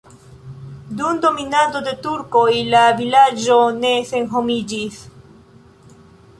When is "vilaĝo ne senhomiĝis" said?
3.03-4.99